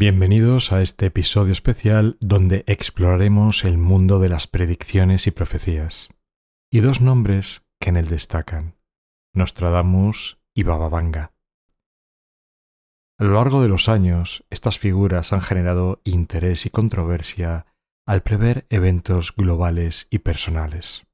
Bienvenidos 0.00 0.70
a 0.70 0.80
este 0.80 1.06
episodio 1.06 1.50
especial 1.50 2.18
donde 2.20 2.62
exploraremos 2.68 3.64
el 3.64 3.78
mundo 3.78 4.20
de 4.20 4.28
las 4.28 4.46
predicciones 4.46 5.26
y 5.26 5.32
profecías. 5.32 6.08
Y 6.70 6.78
dos 6.78 7.00
nombres 7.00 7.66
que 7.80 7.88
en 7.88 7.96
él 7.96 8.06
destacan, 8.06 8.76
Nostradamus 9.34 10.38
y 10.54 10.62
Baba 10.62 10.88
Vanga. 10.88 11.32
A 13.18 13.24
lo 13.24 13.34
largo 13.34 13.60
de 13.60 13.68
los 13.68 13.88
años, 13.88 14.44
estas 14.50 14.78
figuras 14.78 15.32
han 15.32 15.40
generado 15.40 16.00
interés 16.04 16.64
y 16.64 16.70
controversia 16.70 17.66
al 18.06 18.22
prever 18.22 18.68
eventos 18.70 19.34
globales 19.34 20.06
y 20.10 20.20
personales. 20.20 21.08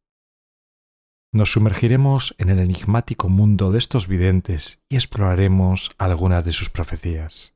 Nos 1.32 1.53
sumergiremos 1.53 2.35
en 2.37 2.51
el 2.51 2.59
enigmático 2.59 3.30
mundo 3.30 3.73
de 3.73 3.79
estos 3.79 4.09
videntes 4.09 4.85
y 4.91 4.96
exploraremos 4.96 5.91
algunas 5.96 6.45
de 6.45 6.53
sus 6.53 6.69
profecías. 6.69 7.54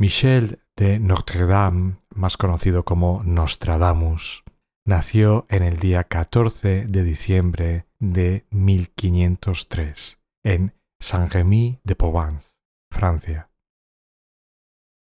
Michel 0.00 0.62
de 0.76 0.98
Notre 0.98 1.44
Dame, 1.44 1.98
más 2.14 2.38
conocido 2.38 2.86
como 2.86 3.22
Nostradamus, 3.22 4.44
nació 4.86 5.44
en 5.50 5.62
el 5.62 5.78
día 5.78 6.04
14 6.04 6.86
de 6.86 7.04
diciembre 7.04 7.86
de 7.98 8.46
1503 8.48 10.18
en 10.42 10.72
Saint-Rémy 11.02 11.80
de 11.84 11.96
Provence, 11.96 12.54
Francia. 12.90 13.50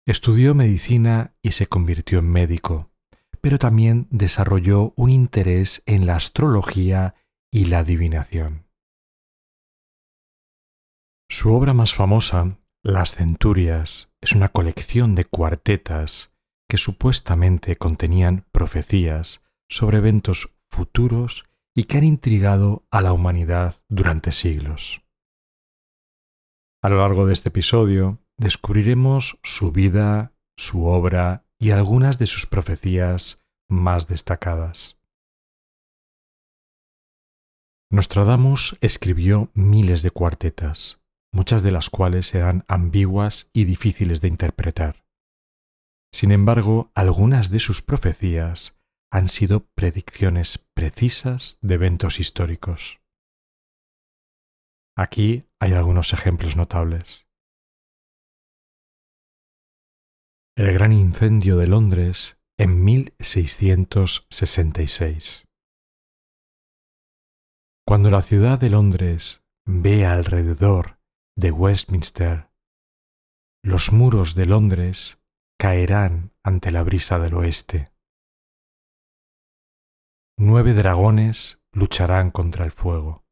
Estudió 0.07 0.55
medicina 0.55 1.35
y 1.41 1.51
se 1.51 1.67
convirtió 1.67 2.19
en 2.19 2.31
médico, 2.31 2.89
pero 3.41 3.59
también 3.59 4.07
desarrolló 4.11 4.93
un 4.95 5.09
interés 5.09 5.83
en 5.87 6.05
la 6.05 6.15
astrología 6.15 7.15
y 7.51 7.65
la 7.65 7.79
adivinación. 7.79 8.69
Su 11.29 11.53
obra 11.53 11.73
más 11.73 11.93
famosa 11.93 12.57
las 12.85 13.15
Centurias 13.15 14.11
es 14.21 14.33
una 14.33 14.49
colección 14.49 15.15
de 15.15 15.25
cuartetas 15.25 16.31
que 16.69 16.77
supuestamente 16.77 17.77
contenían 17.77 18.45
profecías 18.51 19.41
sobre 19.67 19.97
eventos 19.97 20.53
futuros 20.69 21.45
y 21.73 21.85
que 21.85 21.97
han 21.97 22.03
intrigado 22.03 22.85
a 22.91 23.01
la 23.01 23.11
humanidad 23.11 23.73
durante 23.89 24.31
siglos. 24.31 25.01
A 26.83 26.89
lo 26.89 26.97
largo 26.97 27.25
de 27.25 27.33
este 27.33 27.49
episodio 27.49 28.19
descubriremos 28.37 29.39
su 29.41 29.71
vida, 29.71 30.33
su 30.55 30.85
obra 30.85 31.43
y 31.57 31.71
algunas 31.71 32.19
de 32.19 32.27
sus 32.27 32.45
profecías 32.45 33.43
más 33.67 34.07
destacadas. 34.07 34.99
Nostradamus 37.89 38.77
escribió 38.79 39.49
miles 39.55 40.03
de 40.03 40.11
cuartetas, 40.11 41.01
muchas 41.35 41.61
de 41.63 41.71
las 41.71 41.89
cuales 41.89 42.33
eran 42.33 42.63
ambiguas 42.69 43.49
y 43.51 43.65
difíciles 43.65 44.21
de 44.21 44.29
interpretar. 44.29 45.03
Sin 46.13 46.31
embargo, 46.31 46.93
algunas 46.95 47.51
de 47.51 47.59
sus 47.59 47.81
profecías 47.81 48.77
han 49.11 49.27
sido 49.27 49.67
predicciones 49.75 50.65
precisas 50.73 51.57
de 51.61 51.73
eventos 51.73 52.21
históricos. 52.21 53.01
Aquí 54.97 55.43
hay 55.59 55.73
algunos 55.73 56.13
ejemplos 56.13 56.55
notables. 56.55 57.27
El 60.55 60.71
gran 60.71 60.93
incendio 60.93 61.57
de 61.57 61.67
Londres 61.67 62.37
en 62.57 62.81
1666. 62.85 65.43
Cuando 67.85 68.09
la 68.09 68.21
ciudad 68.21 68.57
de 68.57 68.69
Londres 68.69 69.43
ve 69.65 70.05
alrededor 70.05 70.95
de 71.37 71.51
Westminster. 71.51 72.49
Los 73.61 73.91
muros 73.91 74.35
de 74.35 74.45
Londres 74.45 75.21
caerán 75.59 76.33
ante 76.43 76.71
la 76.71 76.81
brisa 76.83 77.19
del 77.19 77.33
oeste. 77.33 77.91
Nueve 80.37 80.73
dragones 80.73 81.61
lucharán 81.73 82.31
contra 82.31 82.63
el 82.63 82.71
fuego. 82.71 83.25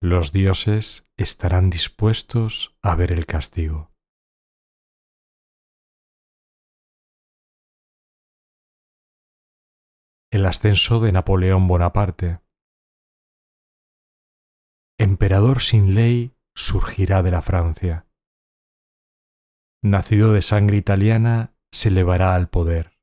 Los 0.00 0.32
dioses 0.32 1.08
estarán 1.16 1.70
dispuestos 1.70 2.76
a 2.82 2.96
ver 2.96 3.12
el 3.12 3.24
castigo. 3.24 3.92
El 10.32 10.46
ascenso 10.46 10.98
de 10.98 11.12
Napoleón 11.12 11.68
Bonaparte 11.68 12.40
emperador 15.02 15.62
sin 15.62 15.96
ley 15.96 16.36
surgirá 16.54 17.24
de 17.24 17.32
la 17.32 17.42
Francia. 17.42 18.06
Nacido 19.82 20.32
de 20.32 20.42
sangre 20.42 20.76
italiana, 20.76 21.56
se 21.72 21.88
elevará 21.88 22.36
al 22.36 22.48
poder. 22.48 23.00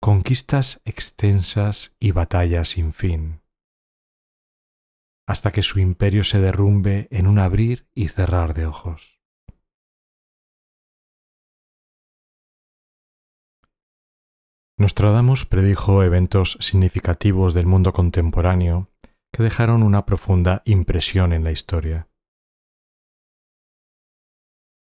Conquistas 0.00 0.80
extensas 0.86 1.94
y 2.00 2.12
batallas 2.12 2.70
sin 2.70 2.94
fin, 2.94 3.42
hasta 5.26 5.52
que 5.52 5.62
su 5.62 5.78
imperio 5.78 6.24
se 6.24 6.40
derrumbe 6.40 7.08
en 7.10 7.26
un 7.26 7.38
abrir 7.38 7.86
y 7.94 8.08
cerrar 8.08 8.54
de 8.54 8.64
ojos. 8.64 9.20
Nostradamus 14.78 15.44
predijo 15.44 16.02
eventos 16.02 16.56
significativos 16.60 17.52
del 17.52 17.66
mundo 17.66 17.92
contemporáneo 17.92 18.88
que 19.32 19.42
dejaron 19.42 19.82
una 19.82 20.06
profunda 20.06 20.62
impresión 20.64 21.32
en 21.32 21.44
la 21.44 21.52
historia. 21.52 22.08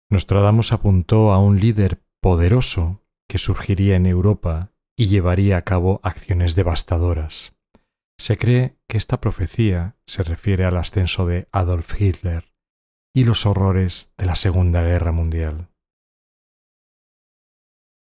Nostradamus 0.09 0.71
apuntó 0.71 1.33
a 1.33 1.39
un 1.39 1.59
líder 1.59 2.01
poderoso 2.21 3.03
que 3.27 3.37
surgiría 3.37 3.95
en 3.95 4.05
Europa 4.05 4.71
y 4.97 5.07
llevaría 5.07 5.57
a 5.57 5.63
cabo 5.63 5.99
acciones 6.03 6.55
devastadoras. 6.55 7.55
Se 8.19 8.37
cree 8.37 8.77
que 8.87 8.97
esta 8.97 9.19
profecía 9.21 9.97
se 10.07 10.23
refiere 10.23 10.65
al 10.65 10.77
ascenso 10.77 11.27
de 11.27 11.47
Adolf 11.51 12.01
Hitler 12.01 12.53
y 13.13 13.25
los 13.25 13.45
horrores 13.45 14.13
de 14.17 14.25
la 14.25 14.35
Segunda 14.35 14.81
Guerra 14.81 15.11
Mundial. 15.11 15.69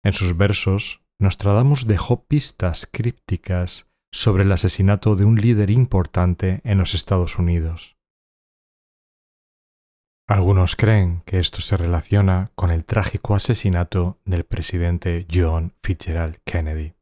En 0.03 0.13
sus 0.13 0.37
versos, 0.37 1.03
Nostradamus 1.19 1.85
dejó 1.85 2.25
pistas 2.25 2.87
crípticas 2.91 3.88
sobre 4.11 4.43
el 4.43 4.51
asesinato 4.51 5.15
de 5.15 5.25
un 5.25 5.35
líder 5.35 5.69
importante 5.69 6.61
en 6.63 6.77
los 6.77 6.93
Estados 6.93 7.37
Unidos. 7.37 7.97
Algunos 10.27 10.75
creen 10.75 11.23
que 11.25 11.39
esto 11.39 11.59
se 11.61 11.75
relaciona 11.75 12.51
con 12.53 12.69
el 12.69 12.85
trágico 12.85 13.33
asesinato 13.33 14.19
del 14.25 14.43
presidente 14.43 15.25
John 15.31 15.73
Fitzgerald 15.81 16.37
Kennedy. 16.45 16.93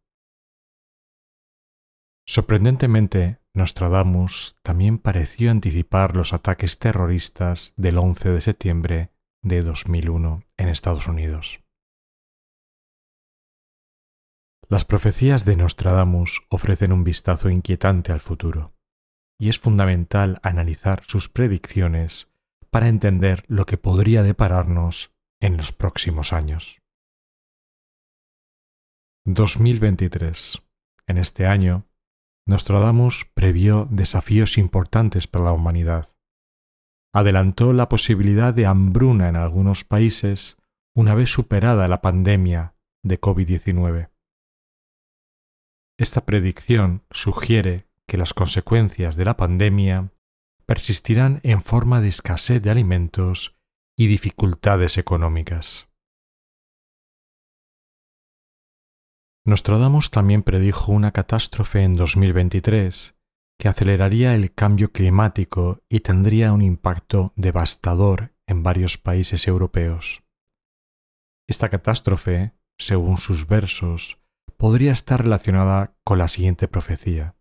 Sorprendentemente, 2.25 3.39
Nostradamus 3.53 4.57
también 4.61 4.97
pareció 4.97 5.51
anticipar 5.51 6.15
los 6.15 6.31
ataques 6.31 6.79
terroristas 6.79 7.73
del 7.75 7.97
11 7.97 8.29
de 8.29 8.41
septiembre 8.41 9.09
de 9.41 9.61
2001 9.61 10.43
en 10.57 10.69
Estados 10.69 11.07
Unidos. 11.07 11.59
Las 14.69 14.83
profecías 14.83 15.45
de 15.45 15.55
Nostradamus 15.55 16.41
ofrecen 16.49 16.91
un 16.91 17.05
vistazo 17.05 17.49
inquietante 17.49 18.11
al 18.11 18.19
futuro, 18.19 18.73
y 19.39 19.47
es 19.47 19.59
fundamental 19.59 20.41
analizar 20.43 21.03
sus 21.05 21.29
predicciones 21.29 22.33
para 22.69 22.89
entender 22.89 23.45
lo 23.47 23.65
que 23.65 23.77
podría 23.77 24.23
depararnos 24.23 25.15
en 25.39 25.55
los 25.55 25.71
próximos 25.71 26.33
años. 26.33 26.81
2023. 29.23 30.61
En 31.07 31.17
este 31.17 31.47
año, 31.47 31.85
Nostradamus 32.45 33.25
previó 33.33 33.87
desafíos 33.89 34.57
importantes 34.57 35.27
para 35.27 35.45
la 35.45 35.53
humanidad. 35.53 36.13
Adelantó 37.13 37.71
la 37.71 37.87
posibilidad 37.87 38.53
de 38.53 38.65
hambruna 38.65 39.29
en 39.29 39.37
algunos 39.37 39.85
países 39.85 40.57
una 40.93 41.15
vez 41.15 41.29
superada 41.29 41.87
la 41.87 42.01
pandemia 42.01 42.75
de 43.01 43.21
COVID-19 43.21 44.09
esta 45.97 46.25
predicción 46.25 47.03
sugiere 47.11 47.87
que 48.07 48.17
las 48.17 48.33
consecuencias 48.33 49.15
de 49.15 49.25
la 49.25 49.35
pandemia 49.35 50.11
persistirán 50.65 51.39
en 51.43 51.61
forma 51.61 52.01
de 52.01 52.09
escasez 52.09 52.61
de 52.61 52.69
alimentos 52.69 53.57
y 53.97 54.07
dificultades 54.07 54.97
económicas. 54.97 55.87
Nostradamus 59.45 60.11
también 60.11 60.43
predijo 60.43 60.91
una 60.91 61.11
catástrofe 61.11 61.81
en 61.81 61.95
2023 61.95 63.17
que 63.57 63.67
aceleraría 63.67 64.35
el 64.35 64.53
cambio 64.53 64.91
climático 64.91 65.81
y 65.89 66.01
tendría 66.01 66.53
un 66.53 66.61
impacto 66.61 67.33
devastador 67.35 68.33
en 68.45 68.61
varios 68.61 68.97
países 68.97 69.47
europeos. 69.47 70.21
Esta 71.47 71.69
catástrofe, 71.69 72.53
según 72.77 73.17
sus 73.17 73.47
versos, 73.47 74.19
podría 74.57 74.91
estar 74.91 75.23
relacionada 75.23 75.95
con 76.03 76.17
la 76.17 76.27
siguiente 76.27 76.67
profecía. 76.67 77.35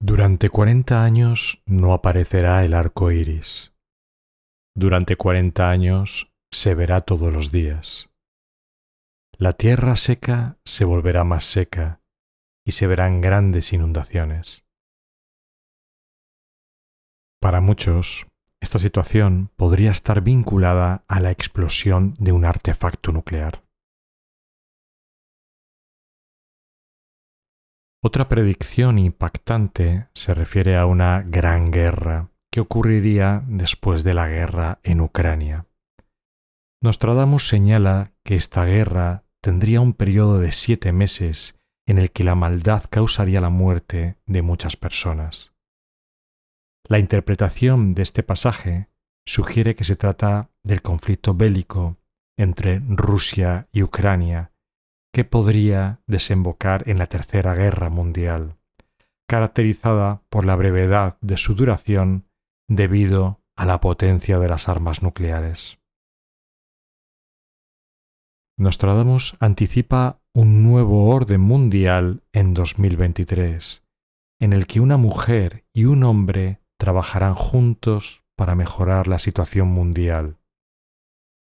Durante 0.00 0.50
cuarenta 0.50 1.04
años 1.04 1.62
no 1.66 1.92
aparecerá 1.92 2.64
el 2.64 2.74
arco 2.74 3.10
iris. 3.10 3.72
durante 4.74 5.16
cuarenta 5.16 5.70
años 5.70 6.30
se 6.52 6.74
verá 6.74 7.00
todos 7.00 7.32
los 7.32 7.50
días. 7.50 8.10
La 9.38 9.52
tierra 9.52 9.96
seca 9.96 10.58
se 10.64 10.84
volverá 10.84 11.24
más 11.24 11.44
seca 11.44 12.02
y 12.64 12.72
se 12.72 12.86
verán 12.86 13.20
grandes 13.20 13.72
inundaciones. 13.72 14.64
Para 17.40 17.60
muchos, 17.60 18.26
esta 18.60 18.78
situación 18.78 19.50
podría 19.56 19.90
estar 19.90 20.20
vinculada 20.20 21.04
a 21.08 21.20
la 21.20 21.30
explosión 21.30 22.14
de 22.18 22.32
un 22.32 22.44
artefacto 22.44 23.12
nuclear. 23.12 23.65
Otra 28.06 28.28
predicción 28.28 29.00
impactante 29.00 30.06
se 30.14 30.32
refiere 30.32 30.76
a 30.76 30.86
una 30.86 31.24
gran 31.26 31.72
guerra 31.72 32.30
que 32.52 32.60
ocurriría 32.60 33.42
después 33.48 34.04
de 34.04 34.14
la 34.14 34.28
guerra 34.28 34.78
en 34.84 35.00
Ucrania. 35.00 35.66
Nostradamus 36.80 37.48
señala 37.48 38.12
que 38.22 38.36
esta 38.36 38.64
guerra 38.64 39.24
tendría 39.42 39.80
un 39.80 39.92
periodo 39.92 40.38
de 40.38 40.52
siete 40.52 40.92
meses 40.92 41.58
en 41.84 41.98
el 41.98 42.12
que 42.12 42.22
la 42.22 42.36
maldad 42.36 42.84
causaría 42.88 43.40
la 43.40 43.50
muerte 43.50 44.18
de 44.24 44.42
muchas 44.42 44.76
personas. 44.76 45.52
La 46.88 47.00
interpretación 47.00 47.92
de 47.92 48.02
este 48.02 48.22
pasaje 48.22 48.88
sugiere 49.26 49.74
que 49.74 49.82
se 49.82 49.96
trata 49.96 50.52
del 50.62 50.80
conflicto 50.80 51.34
bélico 51.34 51.96
entre 52.38 52.80
Rusia 52.86 53.66
y 53.72 53.82
Ucrania, 53.82 54.52
que 55.16 55.24
podría 55.24 56.02
desembocar 56.06 56.86
en 56.90 56.98
la 56.98 57.06
Tercera 57.06 57.54
Guerra 57.54 57.88
Mundial, 57.88 58.58
caracterizada 59.26 60.20
por 60.28 60.44
la 60.44 60.56
brevedad 60.56 61.16
de 61.22 61.38
su 61.38 61.54
duración 61.54 62.28
debido 62.68 63.40
a 63.56 63.64
la 63.64 63.80
potencia 63.80 64.38
de 64.38 64.46
las 64.50 64.68
armas 64.68 65.02
nucleares. 65.02 65.78
Nostradamus 68.58 69.38
anticipa 69.40 70.20
un 70.34 70.62
nuevo 70.62 71.06
orden 71.08 71.40
mundial 71.40 72.22
en 72.34 72.52
2023, 72.52 73.84
en 74.38 74.52
el 74.52 74.66
que 74.66 74.80
una 74.80 74.98
mujer 74.98 75.64
y 75.72 75.86
un 75.86 76.04
hombre 76.04 76.60
trabajarán 76.78 77.32
juntos 77.32 78.22
para 78.36 78.54
mejorar 78.54 79.08
la 79.08 79.18
situación 79.18 79.68
mundial. 79.68 80.36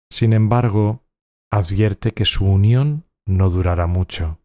Sin 0.10 0.32
embargo, 0.32 1.04
advierte 1.52 2.12
que 2.12 2.24
su 2.24 2.46
unión 2.46 3.07
no 3.28 3.50
durará 3.50 3.86
mucho 3.86 4.40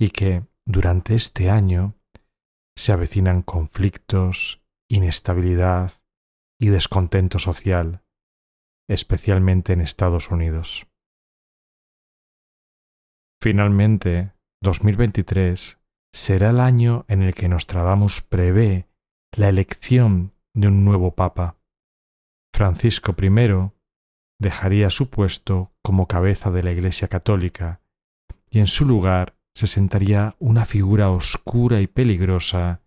y 0.00 0.10
que 0.10 0.44
durante 0.66 1.14
este 1.14 1.50
año 1.50 1.94
se 2.76 2.92
avecinan 2.92 3.42
conflictos, 3.42 4.62
inestabilidad 4.90 5.92
y 6.60 6.68
descontento 6.68 7.38
social, 7.38 8.02
especialmente 8.88 9.72
en 9.72 9.80
Estados 9.80 10.30
Unidos. 10.30 10.86
Finalmente, 13.40 14.32
2023 14.62 15.80
será 16.12 16.50
el 16.50 16.60
año 16.60 17.04
en 17.08 17.22
el 17.22 17.34
que 17.34 17.48
Nostradamus 17.48 18.22
prevé 18.22 18.88
la 19.36 19.48
elección 19.48 20.32
de 20.54 20.68
un 20.68 20.84
nuevo 20.84 21.14
papa. 21.14 21.58
Francisco 22.54 23.14
I 23.20 23.70
dejaría 24.40 24.90
su 24.90 25.10
puesto 25.10 25.72
como 25.84 26.08
cabeza 26.08 26.50
de 26.50 26.62
la 26.62 26.72
Iglesia 26.72 27.08
Católica 27.08 27.80
y 28.50 28.60
en 28.60 28.66
su 28.66 28.84
lugar 28.84 29.36
se 29.54 29.66
sentaría 29.66 30.36
una 30.38 30.64
figura 30.64 31.10
oscura 31.10 31.80
y 31.80 31.86
peligrosa 31.86 32.82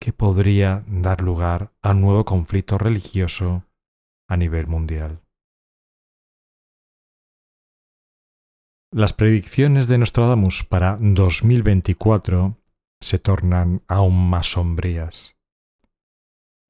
que 0.00 0.12
podría 0.12 0.84
dar 0.86 1.22
lugar 1.22 1.72
a 1.82 1.90
un 1.90 2.02
nuevo 2.02 2.24
conflicto 2.24 2.78
religioso 2.78 3.64
a 4.28 4.36
nivel 4.36 4.66
mundial. 4.66 5.22
Las 8.92 9.12
predicciones 9.12 9.86
de 9.86 9.98
Nostradamus 9.98 10.64
para 10.64 10.96
2024 11.00 12.56
se 13.00 13.18
tornan 13.18 13.82
aún 13.86 14.30
más 14.30 14.52
sombrías. 14.52 15.36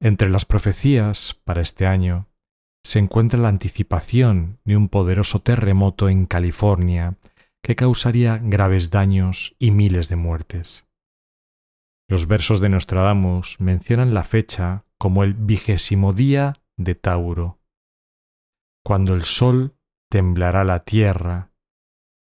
Entre 0.01 0.29
las 0.29 0.45
profecías 0.45 1.39
para 1.43 1.61
este 1.61 1.85
año 1.85 2.27
se 2.83 2.99
encuentra 2.99 3.39
la 3.39 3.49
anticipación 3.49 4.59
de 4.63 4.77
un 4.77 4.89
poderoso 4.89 5.39
terremoto 5.39 6.09
en 6.09 6.25
California 6.25 7.15
que 7.63 7.75
causaría 7.75 8.37
graves 8.37 8.89
daños 8.89 9.55
y 9.59 9.71
miles 9.71 10.09
de 10.09 10.15
muertes. 10.15 10.87
Los 12.09 12.27
versos 12.27 12.59
de 12.59 12.69
Nostradamus 12.69 13.59
mencionan 13.59 14.13
la 14.13 14.23
fecha 14.23 14.85
como 14.97 15.23
el 15.23 15.33
vigésimo 15.33 16.13
día 16.13 16.53
de 16.77 16.95
Tauro, 16.95 17.59
cuando 18.83 19.13
el 19.13 19.23
sol 19.23 19.75
temblará 20.09 20.63
la 20.63 20.83
tierra 20.83 21.51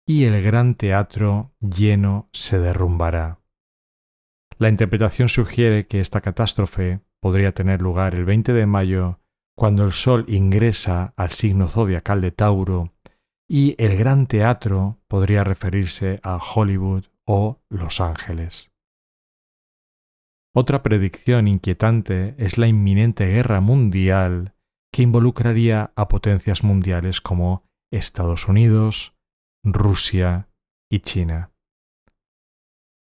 y 0.06 0.24
el 0.24 0.42
gran 0.42 0.74
teatro 0.74 1.52
lleno 1.60 2.28
se 2.32 2.58
derrumbará. 2.58 3.40
La 4.58 4.68
interpretación 4.68 5.28
sugiere 5.28 5.86
que 5.86 6.00
esta 6.00 6.20
catástrofe 6.20 7.00
podría 7.20 7.52
tener 7.52 7.80
lugar 7.80 8.14
el 8.14 8.24
20 8.24 8.52
de 8.52 8.66
mayo, 8.66 9.20
cuando 9.56 9.84
el 9.84 9.92
Sol 9.92 10.24
ingresa 10.28 11.14
al 11.16 11.30
signo 11.30 11.68
zodiacal 11.68 12.20
de 12.20 12.30
Tauro, 12.30 12.92
y 13.52 13.74
el 13.82 13.96
gran 13.96 14.28
teatro 14.28 15.00
podría 15.08 15.42
referirse 15.42 16.20
a 16.22 16.36
Hollywood 16.36 17.06
o 17.26 17.60
Los 17.68 18.00
Ángeles. 18.00 18.70
Otra 20.54 20.84
predicción 20.84 21.48
inquietante 21.48 22.36
es 22.38 22.58
la 22.58 22.68
inminente 22.68 23.26
guerra 23.26 23.60
mundial 23.60 24.54
que 24.92 25.02
involucraría 25.02 25.92
a 25.96 26.06
potencias 26.06 26.62
mundiales 26.62 27.20
como 27.20 27.64
Estados 27.92 28.46
Unidos, 28.46 29.16
Rusia 29.64 30.48
y 30.88 31.00
China. 31.00 31.50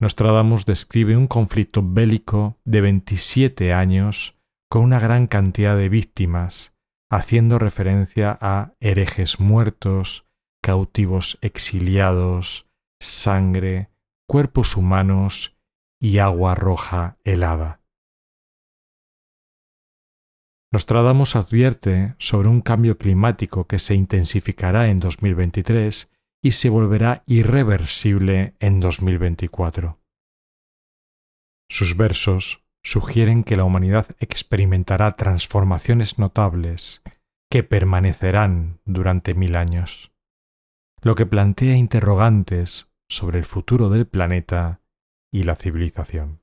Nostradamus 0.00 0.64
describe 0.64 1.18
un 1.18 1.26
conflicto 1.26 1.82
bélico 1.84 2.58
de 2.64 2.80
27 2.80 3.74
años 3.74 4.38
con 4.70 4.84
una 4.84 5.00
gran 5.00 5.26
cantidad 5.26 5.76
de 5.76 5.90
víctimas, 5.90 6.74
haciendo 7.10 7.58
referencia 7.58 8.38
a 8.40 8.72
herejes 8.80 9.38
muertos, 9.38 10.29
cautivos 10.62 11.38
exiliados, 11.40 12.66
sangre, 13.00 13.90
cuerpos 14.28 14.76
humanos 14.76 15.56
y 16.00 16.18
agua 16.18 16.54
roja 16.54 17.18
helada. 17.24 17.80
Nostradamus 20.72 21.34
advierte 21.34 22.14
sobre 22.18 22.48
un 22.48 22.60
cambio 22.60 22.96
climático 22.96 23.66
que 23.66 23.80
se 23.80 23.96
intensificará 23.96 24.88
en 24.88 25.00
2023 25.00 26.10
y 26.42 26.52
se 26.52 26.68
volverá 26.68 27.24
irreversible 27.26 28.54
en 28.60 28.78
2024. 28.78 29.98
Sus 31.68 31.96
versos 31.96 32.64
sugieren 32.82 33.44
que 33.44 33.56
la 33.56 33.64
humanidad 33.64 34.06
experimentará 34.20 35.16
transformaciones 35.16 36.18
notables 36.18 37.02
que 37.50 37.62
permanecerán 37.64 38.80
durante 38.84 39.34
mil 39.34 39.56
años, 39.56 40.09
lo 41.02 41.14
que 41.14 41.26
plantea 41.26 41.76
interrogantes 41.76 42.90
sobre 43.08 43.38
el 43.38 43.44
futuro 43.44 43.88
del 43.88 44.06
planeta 44.06 44.82
y 45.32 45.44
la 45.44 45.56
civilización. 45.56 46.42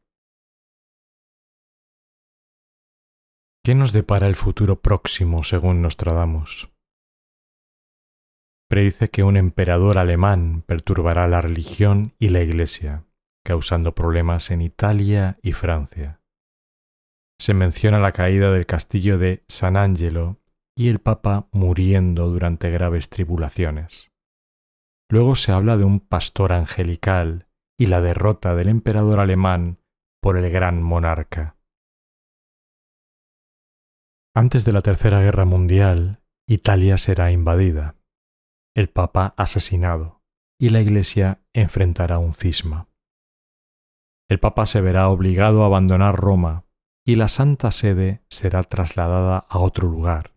¿Qué 3.64 3.76
nos 3.76 3.92
depara 3.92 4.28
el 4.28 4.36
futuro 4.36 4.82
próximo 4.82 5.44
según 5.44 5.82
Nostradamus? 5.82 6.70
predice 8.68 9.10
que 9.10 9.24
un 9.24 9.38
emperador 9.38 9.98
alemán 9.98 10.64
perturbará 10.66 11.28
la 11.28 11.42
religión 11.42 12.14
y 12.20 12.30
la 12.30 12.42
Iglesia, 12.42 13.06
causando 13.46 13.96
problemas 13.96 14.52
en 14.52 14.62
Italia 14.62 15.38
y 15.42 15.54
Francia. 15.54 16.22
Se 17.40 17.54
menciona 17.54 18.00
la 18.00 18.12
caída 18.12 18.52
del 18.52 18.66
castillo 18.66 19.18
de 19.18 19.44
San 19.48 19.78
Angelo 19.78 20.38
y 20.76 20.90
el 20.90 21.00
Papa 21.00 21.48
muriendo 21.52 22.28
durante 22.28 22.70
graves 22.70 23.10
tribulaciones. 23.10 24.12
Luego 25.10 25.36
se 25.36 25.52
habla 25.52 25.78
de 25.78 25.84
un 25.84 26.00
pastor 26.00 26.54
angelical 26.54 27.48
y 27.80 27.86
la 27.86 28.02
derrota 28.02 28.56
del 28.56 28.70
emperador 28.70 29.20
alemán 29.20 29.80
por 30.22 30.38
el 30.38 30.50
gran 30.52 30.82
monarca. 30.82 31.56
Antes 34.36 34.66
de 34.66 34.72
la 34.72 34.82
Tercera 34.82 35.22
Guerra 35.22 35.46
Mundial, 35.46 36.22
Italia 36.48 36.98
será 36.98 37.32
invadida 37.32 37.98
el 38.78 38.90
Papa 38.90 39.34
asesinado 39.38 40.22
y 40.62 40.70
la 40.70 40.82
Iglesia 40.82 41.42
enfrentará 41.52 42.20
un 42.20 42.36
cisma. 42.36 42.88
El 44.30 44.40
Papa 44.40 44.68
se 44.68 44.82
verá 44.82 45.10
obligado 45.10 45.64
a 45.64 45.66
abandonar 45.66 46.16
Roma 46.16 46.66
y 47.04 47.16
la 47.16 47.28
Santa 47.28 47.72
Sede 47.72 48.22
será 48.30 48.62
trasladada 48.62 49.40
a 49.50 49.58
otro 49.58 49.88
lugar. 49.88 50.36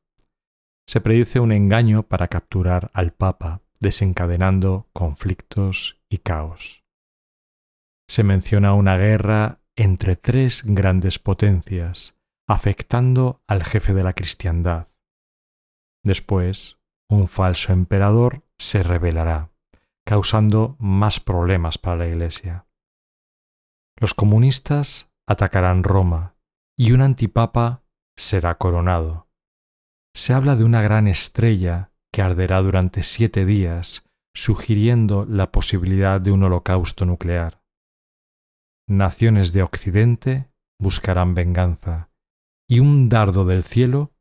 Se 0.89 1.03
predice 1.03 1.39
un 1.39 1.53
engaño 1.53 2.03
para 2.03 2.29
capturar 2.29 2.91
al 2.95 3.12
Papa, 3.12 3.61
desencadenando 3.81 4.89
conflictos 4.93 6.01
y 6.09 6.19
caos. 6.19 6.85
Se 8.09 8.23
menciona 8.25 8.75
una 8.75 8.97
guerra 8.97 9.61
entre 9.77 10.17
tres 10.17 10.63
grandes 10.65 11.19
potencias, 11.19 12.17
afectando 12.49 13.43
al 13.47 13.63
jefe 13.65 13.95
de 13.95 14.03
la 14.03 14.13
cristiandad, 14.13 14.89
Después, 16.03 16.79
un 17.11 17.29
falso 17.29 17.73
emperador 17.73 18.43
se 18.59 18.83
rebelará, 18.83 19.51
causando 20.07 20.77
más 20.79 21.21
problemas 21.21 21.79
para 21.79 21.97
la 21.97 22.09
Iglesia. 22.09 22.67
Los 23.97 24.15
comunistas 24.15 25.11
atacarán 25.29 25.85
Roma 25.85 26.37
y 26.79 26.93
un 26.93 27.03
antipapa 27.03 27.85
será 28.17 28.57
coronado. 28.57 29.29
Se 30.15 30.33
habla 30.33 30.57
de 30.57 30.65
una 30.65 30.81
gran 30.81 31.07
estrella 31.07 31.93
que 32.12 32.23
arderá 32.23 32.61
durante 32.61 33.02
siete 33.02 33.45
días, 33.45 34.05
sugiriendo 34.35 35.25
la 35.26 35.52
posibilidad 35.52 36.21
de 36.21 36.33
un 36.33 36.43
holocausto 36.43 37.05
nuclear. 37.05 37.62
Naciones 38.88 39.52
de 39.52 39.62
Occidente 39.62 40.50
buscarán 40.81 41.35
venganza, 41.35 42.11
y 42.69 42.81
un 42.81 43.09
dardo 43.09 43.45
del 43.45 43.62
cielo 43.62 44.12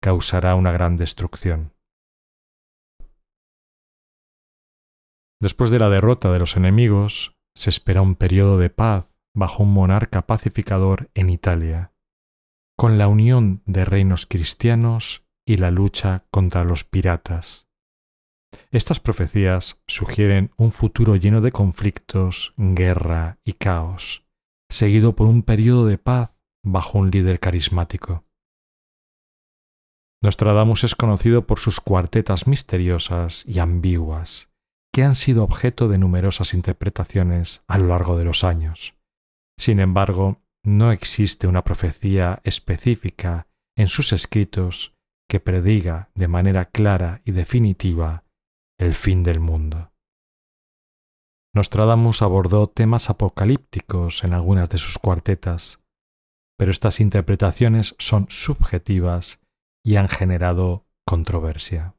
causará 0.00 0.54
una 0.54 0.72
gran 0.72 0.96
destrucción. 0.96 1.74
Después 5.40 5.70
de 5.70 5.78
la 5.78 5.90
derrota 5.90 6.32
de 6.32 6.38
los 6.38 6.56
enemigos, 6.56 7.36
se 7.54 7.70
espera 7.70 8.02
un 8.02 8.14
periodo 8.14 8.58
de 8.58 8.70
paz 8.70 9.14
bajo 9.34 9.64
un 9.64 9.72
monarca 9.72 10.26
pacificador 10.26 11.10
en 11.14 11.30
Italia, 11.30 11.92
con 12.76 12.98
la 12.98 13.08
unión 13.08 13.62
de 13.66 13.84
reinos 13.84 14.26
cristianos 14.26 15.25
y 15.46 15.56
la 15.58 15.70
lucha 15.70 16.26
contra 16.30 16.64
los 16.64 16.84
piratas. 16.84 17.66
Estas 18.70 19.00
profecías 19.00 19.80
sugieren 19.86 20.50
un 20.56 20.72
futuro 20.72 21.16
lleno 21.16 21.40
de 21.40 21.52
conflictos, 21.52 22.52
guerra 22.56 23.38
y 23.44 23.54
caos, 23.54 24.24
seguido 24.68 25.14
por 25.14 25.28
un 25.28 25.42
periodo 25.42 25.86
de 25.86 25.98
paz 25.98 26.42
bajo 26.64 26.98
un 26.98 27.10
líder 27.10 27.38
carismático. 27.38 28.24
Nostradamus 30.22 30.82
es 30.84 30.94
conocido 30.94 31.46
por 31.46 31.60
sus 31.60 31.80
cuartetas 31.80 32.46
misteriosas 32.46 33.44
y 33.46 33.60
ambiguas, 33.60 34.50
que 34.92 35.04
han 35.04 35.14
sido 35.14 35.44
objeto 35.44 35.88
de 35.88 35.98
numerosas 35.98 36.54
interpretaciones 36.54 37.62
a 37.68 37.78
lo 37.78 37.88
largo 37.88 38.16
de 38.16 38.24
los 38.24 38.42
años. 38.42 38.94
Sin 39.58 39.78
embargo, 39.78 40.40
no 40.64 40.90
existe 40.90 41.46
una 41.46 41.62
profecía 41.62 42.40
específica 42.42 43.46
en 43.76 43.88
sus 43.88 44.12
escritos 44.12 44.95
que 45.28 45.40
prediga 45.40 46.10
de 46.14 46.28
manera 46.28 46.66
clara 46.66 47.20
y 47.24 47.32
definitiva 47.32 48.24
el 48.78 48.94
fin 48.94 49.22
del 49.22 49.40
mundo. 49.40 49.92
Nostradamus 51.54 52.22
abordó 52.22 52.68
temas 52.68 53.08
apocalípticos 53.08 54.24
en 54.24 54.34
algunas 54.34 54.68
de 54.68 54.78
sus 54.78 54.98
cuartetas, 54.98 55.82
pero 56.58 56.70
estas 56.70 57.00
interpretaciones 57.00 57.94
son 57.98 58.26
subjetivas 58.28 59.40
y 59.84 59.96
han 59.96 60.08
generado 60.08 60.86
controversia. 61.06 61.94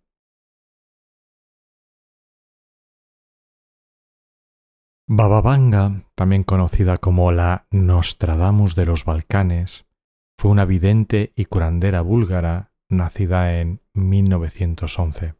Baba 5.09 5.41
Vanga, 5.41 6.03
también 6.15 6.43
conocida 6.43 6.97
como 6.97 7.31
la 7.31 7.65
Nostradamus 7.71 8.75
de 8.75 8.85
los 8.85 9.05
Balcanes, 9.05 9.87
fue 10.37 10.51
una 10.51 10.65
vidente 10.65 11.31
y 11.35 11.45
curandera 11.45 12.01
búlgara 12.01 12.73
nacida 12.89 13.59
en 13.59 13.81
1911. 13.93 15.35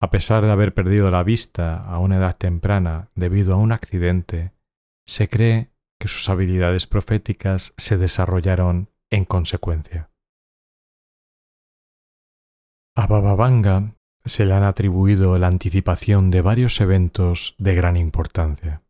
A 0.00 0.10
pesar 0.10 0.44
de 0.44 0.52
haber 0.52 0.74
perdido 0.74 1.10
la 1.10 1.22
vista 1.22 1.76
a 1.76 1.98
una 1.98 2.18
edad 2.18 2.36
temprana 2.36 3.10
debido 3.14 3.54
a 3.54 3.56
un 3.56 3.72
accidente, 3.72 4.52
se 5.06 5.28
cree 5.28 5.70
que 5.98 6.08
sus 6.08 6.28
habilidades 6.28 6.86
proféticas 6.86 7.72
se 7.76 7.96
desarrollaron 7.96 8.90
en 9.10 9.24
consecuencia. 9.24 10.10
A 12.94 13.06
Bababanga 13.06 13.94
se 14.24 14.44
le 14.44 14.54
han 14.54 14.64
atribuido 14.64 15.38
la 15.38 15.46
anticipación 15.46 16.30
de 16.30 16.42
varios 16.42 16.80
eventos 16.80 17.54
de 17.58 17.74
gran 17.74 17.96
importancia. 17.96 18.82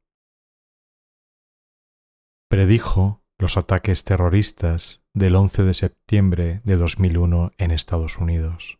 Predijo 2.49 3.23
los 3.38 3.57
ataques 3.57 4.05
terroristas 4.05 5.05
del 5.16 5.35
11 5.35 5.62
de 5.62 5.73
septiembre 5.73 6.61
de 6.64 6.76
2001 6.76 7.52
en 7.56 7.70
Estados 7.70 8.18
Unidos. 8.18 8.78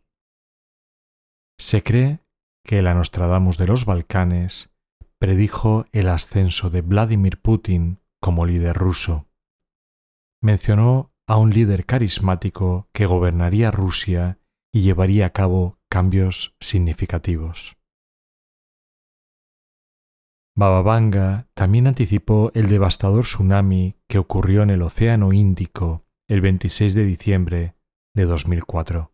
Se 1.59 1.81
cree 1.81 2.19
que 2.63 2.77
el 2.77 2.85
Nostradamus 2.85 3.57
de 3.57 3.65
los 3.65 3.85
Balcanes 3.85 4.69
predijo 5.17 5.87
el 5.93 6.07
ascenso 6.07 6.69
de 6.69 6.81
Vladimir 6.81 7.41
Putin 7.41 8.01
como 8.21 8.45
líder 8.45 8.77
ruso. 8.77 9.25
Mencionó 10.39 11.11
a 11.27 11.37
un 11.37 11.49
líder 11.49 11.87
carismático 11.87 12.87
que 12.93 13.07
gobernaría 13.07 13.71
Rusia 13.71 14.37
y 14.71 14.81
llevaría 14.81 15.25
a 15.25 15.31
cabo 15.31 15.79
cambios 15.89 16.55
significativos. 16.59 17.77
Bababanga 20.55 21.47
también 21.55 21.87
anticipó 21.87 22.51
el 22.53 22.69
devastador 22.69 23.23
tsunami 23.23 23.95
que 24.07 24.19
ocurrió 24.19 24.61
en 24.61 24.69
el 24.69 24.83
Océano 24.83 25.33
Índico 25.33 26.03
el 26.29 26.41
26 26.41 26.93
de 26.93 27.05
diciembre 27.05 27.75
de 28.13 28.25
2004 28.25 29.13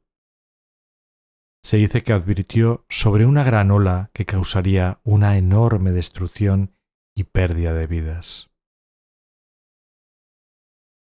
se 1.64 1.78
dice 1.78 2.02
que 2.04 2.12
advirtió 2.12 2.86
sobre 2.90 3.26
una 3.26 3.44
gran 3.44 3.72
ola 3.72 4.10
que 4.14 4.26
causaría 4.26 5.00
una 5.04 5.38
enorme 5.38 5.92
destrucción 5.92 6.74
y 7.16 7.26
pérdida 7.26 7.74
de 7.74 7.88
vidas. 7.88 8.50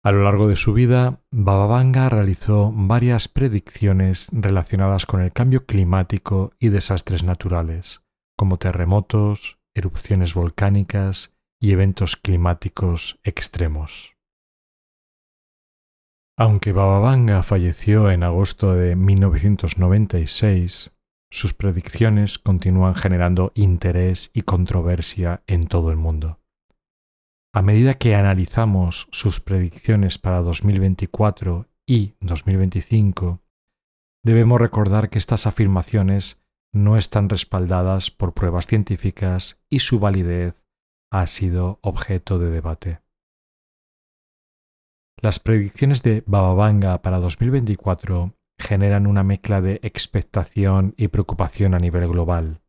A 0.03 0.11
lo 0.11 0.23
largo 0.23 0.47
de 0.47 0.55
su 0.55 0.73
vida, 0.73 1.21
Bababanga 1.31 2.09
realizó 2.09 2.71
varias 2.73 3.27
predicciones 3.27 4.27
relacionadas 4.31 5.05
con 5.05 5.21
el 5.21 5.31
cambio 5.31 5.65
climático 5.65 6.53
y 6.59 6.69
desastres 6.69 7.23
naturales, 7.23 8.01
como 8.37 8.57
terremotos, 8.57 9.59
erupciones 9.75 10.33
volcánicas 10.33 11.37
y 11.61 11.71
eventos 11.71 12.15
climáticos 12.15 13.19
extremos. 13.23 14.18
Aunque 16.41 16.71
Bababanga 16.71 17.43
falleció 17.43 18.09
en 18.09 18.23
agosto 18.23 18.73
de 18.73 18.95
1996, 18.95 20.91
sus 21.29 21.53
predicciones 21.53 22.39
continúan 22.39 22.95
generando 22.95 23.51
interés 23.55 24.31
y 24.33 24.43
controversia 24.43 25.43
en 25.47 25.67
todo 25.67 25.91
el 25.91 25.97
mundo. 25.97 26.39
A 27.53 27.61
medida 27.61 27.95
que 27.95 28.15
analizamos 28.15 29.09
sus 29.11 29.41
predicciones 29.41 30.17
para 30.17 30.41
2024 30.41 31.67
y 31.85 32.13
2025, 32.21 33.41
debemos 34.23 34.61
recordar 34.61 35.09
que 35.09 35.17
estas 35.17 35.45
afirmaciones 35.45 36.41
no 36.73 36.95
están 36.95 37.27
respaldadas 37.27 38.11
por 38.11 38.33
pruebas 38.33 38.65
científicas 38.65 39.61
y 39.69 39.79
su 39.79 39.99
validez 39.99 40.63
ha 41.11 41.27
sido 41.27 41.79
objeto 41.81 42.39
de 42.39 42.49
debate. 42.49 43.01
Las 45.21 45.39
predicciones 45.39 46.01
de 46.01 46.23
Bababanga 46.27 47.01
para 47.01 47.17
2024 47.17 48.33
generan 48.57 49.05
una 49.05 49.23
mezcla 49.23 49.59
de 49.59 49.81
expectación 49.83 50.93
y 50.95 51.09
preocupación 51.09 51.73
a 51.73 51.79
nivel 51.79 52.07
global. 52.07 52.61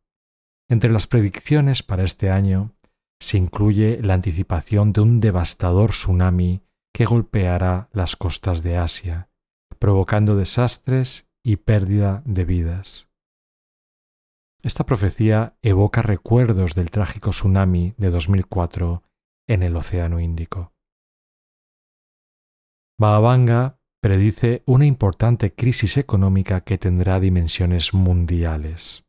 Entre 0.69 0.91
las 0.91 1.07
predicciones 1.07 1.81
para 1.81 2.03
este 2.03 2.29
año 2.29 2.73
se 3.21 3.37
incluye 3.37 4.01
la 4.01 4.15
anticipación 4.15 4.91
de 4.91 4.99
un 4.99 5.21
devastador 5.21 5.91
tsunami 5.91 6.61
que 6.93 7.05
golpeará 7.05 7.87
las 7.93 8.17
costas 8.17 8.63
de 8.63 8.75
Asia, 8.75 9.29
provocando 9.79 10.35
desastres 10.35 11.29
y 11.43 11.55
pérdida 11.55 12.21
de 12.25 12.43
vidas. 12.43 13.09
Esta 14.61 14.85
profecía 14.85 15.55
evoca 15.61 16.01
recuerdos 16.01 16.75
del 16.75 16.91
trágico 16.91 17.29
tsunami 17.29 17.93
de 17.97 18.09
2004 18.09 19.03
en 19.47 19.63
el 19.63 19.75
Océano 19.77 20.19
Índico. 20.19 20.70
Bababanga 23.01 23.79
predice 23.99 24.61
una 24.67 24.85
importante 24.85 25.55
crisis 25.55 25.97
económica 25.97 26.61
que 26.61 26.77
tendrá 26.77 27.19
dimensiones 27.19 27.95
mundiales. 27.95 29.05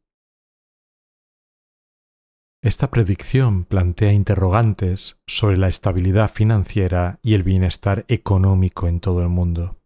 Esta 2.63 2.91
predicción 2.91 3.67
plantea 3.67 4.15
interrogantes 4.15 5.21
sobre 5.27 5.59
la 5.59 5.69
estabilidad 5.69 6.31
financiera 6.31 7.19
y 7.23 7.35
el 7.35 7.43
bienestar 7.43 8.07
económico 8.09 8.89
en 8.89 9.01
todo 9.01 9.21
el 9.21 9.29
mundo. 9.29 9.77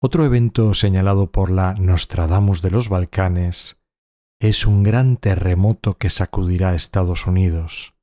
Otro 0.00 0.24
evento 0.24 0.72
señalado 0.72 1.30
por 1.30 1.50
la 1.50 1.74
Nostradamus 1.74 2.62
de 2.62 2.70
los 2.70 2.88
Balcanes 2.88 3.78
es 4.40 4.64
un 4.64 4.82
gran 4.82 5.18
terremoto 5.18 5.98
que 5.98 6.08
sacudirá 6.08 6.70
a 6.70 6.76
Estados 6.76 7.26
Unidos. 7.26 7.94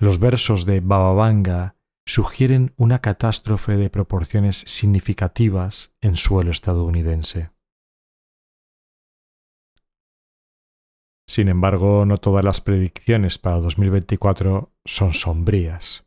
Los 0.00 0.18
versos 0.18 0.66
de 0.66 0.80
Bababanga 0.80 1.73
sugieren 2.06 2.74
una 2.76 3.00
catástrofe 3.00 3.76
de 3.76 3.90
proporciones 3.90 4.58
significativas 4.66 5.94
en 6.00 6.16
suelo 6.16 6.50
estadounidense. 6.50 7.50
Sin 11.26 11.48
embargo, 11.48 12.04
no 12.04 12.18
todas 12.18 12.44
las 12.44 12.60
predicciones 12.60 13.38
para 13.38 13.58
2024 13.58 14.72
son 14.84 15.14
sombrías. 15.14 16.06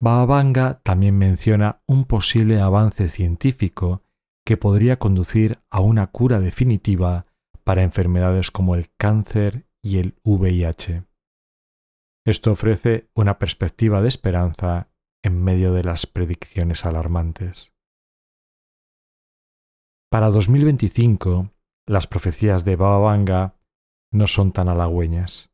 Bababanga 0.00 0.80
también 0.82 1.16
menciona 1.16 1.82
un 1.86 2.04
posible 2.04 2.60
avance 2.60 3.08
científico 3.08 4.02
que 4.44 4.56
podría 4.56 4.98
conducir 4.98 5.60
a 5.70 5.80
una 5.80 6.08
cura 6.08 6.40
definitiva 6.40 7.26
para 7.62 7.84
enfermedades 7.84 8.50
como 8.50 8.74
el 8.74 8.90
cáncer 8.96 9.66
y 9.82 9.98
el 9.98 10.16
VIH. 10.24 11.04
Esto 12.26 12.52
ofrece 12.52 13.08
una 13.14 13.38
perspectiva 13.38 14.02
de 14.02 14.08
esperanza 14.08 14.88
en 15.24 15.42
medio 15.42 15.72
de 15.72 15.82
las 15.82 16.06
predicciones 16.06 16.84
alarmantes. 16.84 17.72
Para 20.10 20.30
2025, 20.30 21.50
las 21.88 22.06
profecías 22.06 22.64
de 22.64 22.76
Baba 22.76 22.98
Vanga 22.98 23.56
no 24.12 24.26
son 24.26 24.52
tan 24.52 24.68
halagüeñas. 24.68 25.50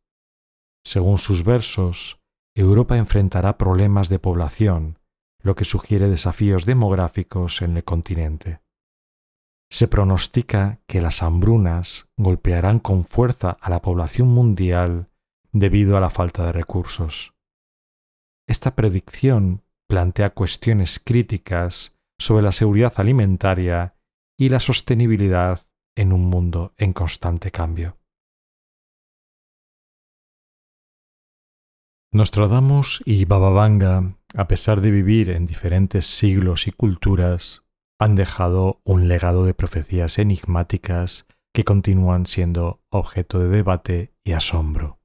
Según 0.85 1.19
sus 1.19 1.45
versos, 1.45 2.21
Europa 2.55 2.99
enfrentará 2.99 3.57
problemas 3.57 4.09
de 4.09 4.19
población, 4.19 4.99
lo 5.41 5.55
que 5.55 5.65
sugiere 5.65 6.09
desafíos 6.09 6.67
demográficos 6.67 7.63
en 7.63 7.77
el 7.77 7.85
continente. 7.85 8.61
Se 9.71 9.87
pronostica 9.87 10.81
que 10.89 11.01
las 11.01 11.23
hambrunas 11.23 12.09
golpearán 12.17 12.81
con 12.81 13.05
fuerza 13.05 13.57
a 13.61 13.71
la 13.71 13.81
población 13.81 14.29
mundial 14.29 15.11
debido 15.53 15.97
a 15.97 16.01
la 16.01 16.11
falta 16.11 16.45
de 16.45 16.53
recursos. 16.53 17.35
Esta 18.51 18.75
predicción 18.75 19.63
plantea 19.89 20.31
cuestiones 20.31 20.99
críticas 20.99 21.97
sobre 22.19 22.43
la 22.43 22.51
seguridad 22.51 22.93
alimentaria 22.97 23.95
y 24.37 24.49
la 24.49 24.59
sostenibilidad 24.59 25.61
en 25.97 26.13
un 26.13 26.25
mundo 26.25 26.75
en 26.77 26.93
constante 26.93 27.53
cambio. 27.53 27.97
Nostradamus 32.13 33.01
y 33.07 33.25
Baba 33.25 33.51
Vanga, 33.51 34.17
a 34.35 34.49
pesar 34.49 34.81
de 34.81 34.91
vivir 34.91 35.31
en 35.31 35.47
diferentes 35.47 36.07
siglos 36.07 36.67
y 36.67 36.73
culturas, 36.73 37.69
han 38.01 38.17
dejado 38.17 38.81
un 38.83 39.07
legado 39.07 39.45
de 39.45 39.55
profecías 39.55 40.19
enigmáticas 40.19 41.29
que 41.55 41.63
continúan 41.63 42.27
siendo 42.27 42.83
objeto 42.91 43.39
de 43.39 43.49
debate 43.49 44.13
y 44.25 44.33
asombro. 44.33 45.00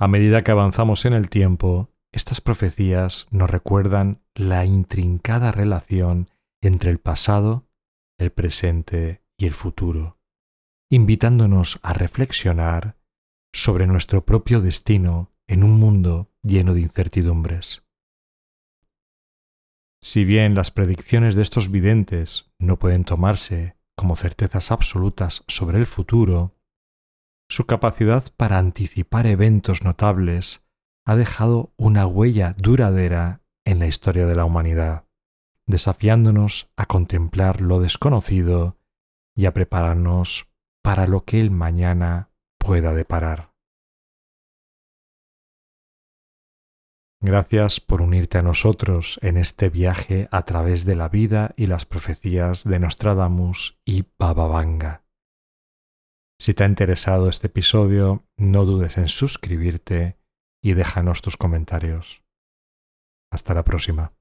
A 0.00 0.06
medida 0.06 0.44
que 0.44 0.52
avanzamos 0.52 1.04
en 1.06 1.12
el 1.12 1.28
tiempo, 1.28 1.90
estas 2.12 2.40
profecías 2.40 3.26
nos 3.30 3.50
recuerdan 3.50 4.22
la 4.34 4.64
intrincada 4.64 5.50
relación 5.50 6.30
entre 6.62 6.90
el 6.90 6.98
pasado, 6.98 7.66
el 8.16 8.30
presente 8.30 9.22
y 9.36 9.46
el 9.46 9.54
futuro, 9.54 10.18
invitándonos 10.88 11.80
a 11.82 11.94
reflexionar 11.94 12.96
sobre 13.52 13.88
nuestro 13.88 14.24
propio 14.24 14.60
destino 14.60 15.32
en 15.48 15.64
un 15.64 15.72
mundo 15.72 16.30
lleno 16.42 16.74
de 16.74 16.80
incertidumbres. 16.82 17.82
Si 20.00 20.24
bien 20.24 20.54
las 20.54 20.70
predicciones 20.70 21.34
de 21.34 21.42
estos 21.42 21.72
videntes 21.72 22.52
no 22.60 22.78
pueden 22.78 23.02
tomarse 23.02 23.76
como 23.96 24.14
certezas 24.14 24.70
absolutas 24.70 25.42
sobre 25.48 25.78
el 25.78 25.86
futuro, 25.86 26.57
su 27.48 27.66
capacidad 27.66 28.24
para 28.36 28.58
anticipar 28.58 29.26
eventos 29.26 29.82
notables 29.82 30.66
ha 31.06 31.16
dejado 31.16 31.72
una 31.76 32.06
huella 32.06 32.54
duradera 32.58 33.40
en 33.64 33.78
la 33.78 33.86
historia 33.86 34.26
de 34.26 34.34
la 34.34 34.44
humanidad, 34.44 35.04
desafiándonos 35.66 36.70
a 36.76 36.86
contemplar 36.86 37.60
lo 37.60 37.80
desconocido 37.80 38.76
y 39.34 39.46
a 39.46 39.54
prepararnos 39.54 40.48
para 40.82 41.06
lo 41.06 41.24
que 41.24 41.40
el 41.40 41.50
mañana 41.50 42.30
pueda 42.58 42.92
deparar. 42.92 43.52
Gracias 47.20 47.80
por 47.80 48.00
unirte 48.00 48.38
a 48.38 48.42
nosotros 48.42 49.18
en 49.22 49.38
este 49.38 49.70
viaje 49.70 50.28
a 50.30 50.42
través 50.42 50.84
de 50.84 50.94
la 50.94 51.08
vida 51.08 51.52
y 51.56 51.66
las 51.66 51.84
profecías 51.84 52.62
de 52.62 52.78
Nostradamus 52.78 53.76
y 53.84 54.04
Baba 54.18 54.46
Vanga. 54.46 55.07
Si 56.40 56.54
te 56.54 56.62
ha 56.62 56.66
interesado 56.66 57.28
este 57.28 57.48
episodio, 57.48 58.24
no 58.36 58.64
dudes 58.64 58.96
en 58.96 59.08
suscribirte 59.08 60.16
y 60.62 60.74
déjanos 60.74 61.20
tus 61.20 61.36
comentarios. 61.36 62.22
Hasta 63.32 63.54
la 63.54 63.64
próxima. 63.64 64.17